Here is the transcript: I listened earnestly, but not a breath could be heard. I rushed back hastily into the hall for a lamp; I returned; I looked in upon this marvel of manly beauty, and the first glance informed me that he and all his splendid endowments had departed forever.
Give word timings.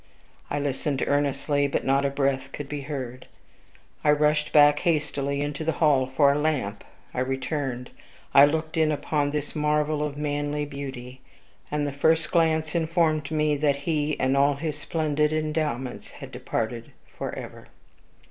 I 0.49 0.57
listened 0.57 1.03
earnestly, 1.05 1.67
but 1.67 1.85
not 1.85 2.05
a 2.05 2.09
breath 2.09 2.49
could 2.53 2.67
be 2.67 2.81
heard. 2.81 3.27
I 4.03 4.09
rushed 4.09 4.51
back 4.51 4.79
hastily 4.79 5.41
into 5.41 5.63
the 5.63 5.73
hall 5.73 6.07
for 6.07 6.31
a 6.33 6.39
lamp; 6.39 6.83
I 7.13 7.19
returned; 7.19 7.91
I 8.33 8.45
looked 8.45 8.77
in 8.77 8.91
upon 8.91 9.29
this 9.29 9.55
marvel 9.55 10.01
of 10.03 10.17
manly 10.17 10.65
beauty, 10.65 11.21
and 11.69 11.85
the 11.85 11.91
first 11.91 12.31
glance 12.31 12.73
informed 12.73 13.29
me 13.29 13.55
that 13.57 13.75
he 13.85 14.19
and 14.19 14.35
all 14.35 14.55
his 14.55 14.75
splendid 14.75 15.31
endowments 15.31 16.13
had 16.13 16.31
departed 16.31 16.89
forever. 17.15 17.67